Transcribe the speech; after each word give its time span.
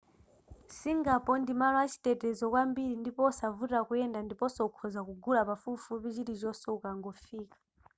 singapore 0.79 1.39
ndi 1.43 1.53
malo 1.61 1.77
a 1.85 1.87
chitetezo 1.91 2.43
kwambiri 2.51 2.93
ndipo 3.01 3.21
osavuta 3.31 3.79
kuyenda 3.87 4.19
ndiponso 4.23 4.59
ukhoza 4.69 4.99
kugula 5.07 5.41
pafupifupi 5.49 6.07
chilichonse 6.15 6.65
ukangofika 6.77 7.55